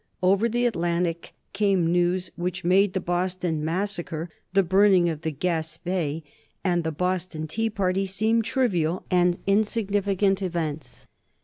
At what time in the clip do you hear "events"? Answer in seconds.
10.41-11.05